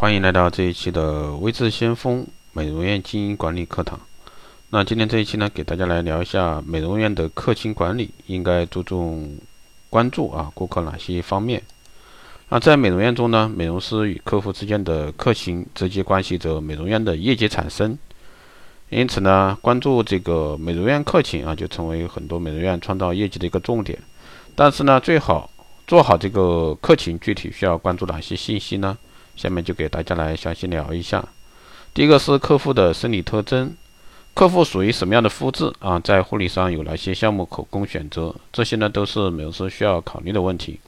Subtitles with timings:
[0.00, 4.00] 欢迎来到这一期的微智先锋美容院经营管理课堂。
[4.70, 9.36] 那今天这一期呢，给大家来聊一下美容院的客情管理应该注重
[9.90, 11.62] 关注啊顾客哪些方面。
[12.48, 17.98] 那在美容院中呢，美容师与客户之间的客情直接关系着美容院的业绩产生。
[18.88, 23.98] 因此呢，关注这个美容院客情啊，就成为很多美容院创造业绩的一个重点。
[24.54, 25.50] 但是呢，最好
[25.86, 28.96] 做好这个客情，具体需要关注哪些信息呢？
[29.40, 31.24] 下面就给大家来详细聊一下。
[31.94, 33.74] 第一个是客户的生理特征，
[34.34, 35.98] 客户属于什么样的肤质啊？
[35.98, 38.34] 在护理上有哪些项目可供选择？
[38.52, 40.78] 这些呢，都是美容师需要考虑的问题。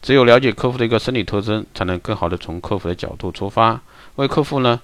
[0.00, 3.78] 只有了解客户的一个生理特征，才能更好的从客户的角度出发，
[4.16, 4.80] 为客户呢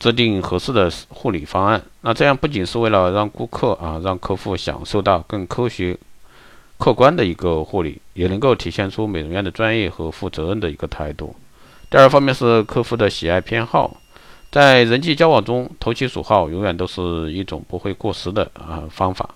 [0.00, 1.80] 制定合适的护理方案。
[2.00, 5.96] 那这样不仅是为了让顾客啊，让客户享受到更科学、
[6.76, 11.36] 客观的一个护理，也能够体现出美容院的专业和负责任的一个态度。
[11.90, 13.96] 第二方面是客户的喜爱偏好，
[14.50, 19.30] 在人际交往中，投其所好永远都是一种不会过时的啊方法。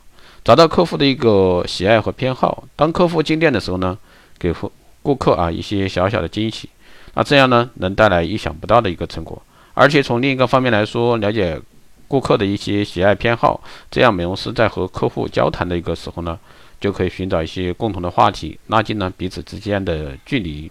[0.45, 3.97] 找到客户的一个喜爱和偏好，当客户进店的时候呢，
[4.39, 4.71] 给顾
[5.03, 6.69] 顾客啊一些小小的惊喜，
[7.15, 9.41] 那这样呢能带来意想不到的一个成果。
[9.73, 11.59] 而且从另一个方面来说，了解
[12.07, 13.59] 顾客的一些喜爱偏好，
[13.91, 16.39] 这样美容师在和客户交谈的一个时候呢，
[16.79, 20.71] 就可以寻找一些共同的话题，拉近呢彼此之间的距离。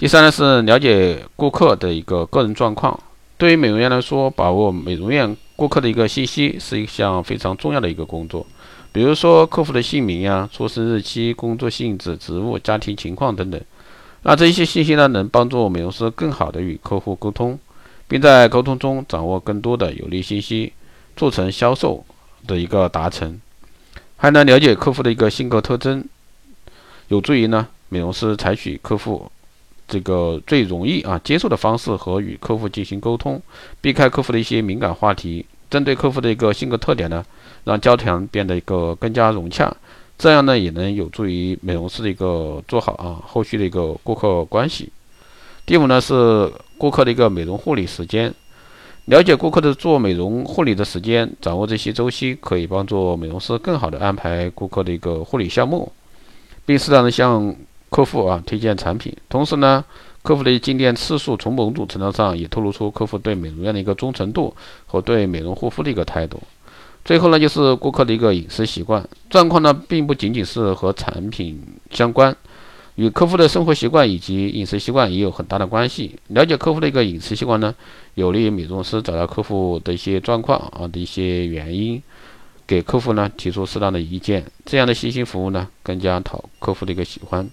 [0.00, 2.98] 第三呢是了解顾客的一个个人状况。
[3.36, 8.46] 对于美容院来说，把握美容院顾客的一个信息是一项非常重要的一个工作。
[8.92, 13.60] 比如说客户的姓名呀、出生日期、工作性质、职务、家庭情况等等。
[14.22, 17.58] 那这些信息呢，能帮助美容师更好的与客户沟通，
[18.08, 20.72] 并在沟通中掌握更多的有利信息，
[21.14, 22.02] 促成销售
[22.46, 23.38] 的一个达成。
[24.16, 26.02] 还能了解客户的一个性格特征，
[27.08, 29.30] 有助于呢美容师采取客户。
[29.90, 33.42] 这个最容易啊接受的方式和与客户进行沟通，
[33.80, 37.24] 避开客户的一些敏感话题，针对客户的一个性格特点呢，
[37.64, 39.76] 让交谈变得一个更加融洽，
[40.16, 44.92] 这样呢也能有助于美容师的一个做好啊后续的一个顾客关系。
[45.66, 48.32] 第五呢是顾客的一个美容护理时间，
[49.06, 55.90] 了解顾客的做美容护理的时间，掌握这些周期，可以帮助美容师更好的安排顾客的一个护理项目，
[56.64, 57.56] 并适当的向。
[57.90, 59.84] 客户啊，推荐产品，同时呢，
[60.22, 64.54] 客户的进店次数从某种程度上也透露出客户对美容院的一个忠诚度
[64.86, 66.40] 和对美容护肤的一个态度。
[67.04, 72.36] 最后呢，就是顾客的一个饮食习惯状况呢，并不仅仅是和产品相关，
[72.94, 76.16] 与客户的生活习惯以及饮食习惯也有很大的关系。
[76.28, 77.74] 了解客户的一个饮食习惯呢，
[78.14, 82.00] 有利于美容师找到客户的一些状况啊的一些原因。
[82.66, 87.50] 给客户呢提出适当的意见，这样的细心服务呢更加讨客户的一个喜欢。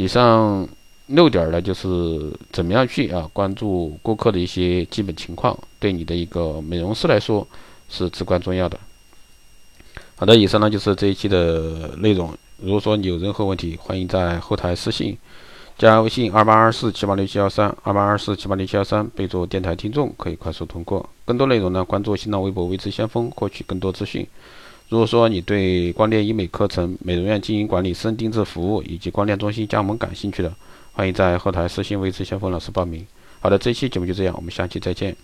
[0.00, 0.66] 以上
[1.08, 7.46] 六点呢，就是怎么样去啊关注顾客的一些基本情况，对你的一个美容师来说
[7.90, 8.80] 是至关重要的。
[10.16, 12.34] 好的，以上呢就是这一期的内容。
[12.62, 15.14] 如果说你有任何问题，欢迎在后台私信。
[15.76, 21.06] 加微信二八二四七八六七幺三，二八二四七八六七幺三，备注电台听众，可以快速通过。
[21.26, 24.26] 更多内容呢，关注新浪微博“微知先锋”，获取更多资讯。
[24.90, 30.52] 如果说你对光电医美课程、美容院经营管理、私人定制服务以及光电中心加盟感兴趣的，
[30.92, 33.06] 欢迎在后台私信“微之先锋”老师报名。
[33.38, 35.14] 好的，这期节目就这样，我们下期再见。